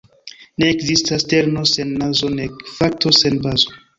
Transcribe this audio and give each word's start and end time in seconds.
Ne 0.61 0.69
ekzistas 0.75 1.25
terno 1.33 1.65
sen 1.73 1.93
nazo 2.03 2.31
nek 2.39 2.65
fakto 2.79 3.15
sen 3.21 3.41
bazo. 3.47 3.79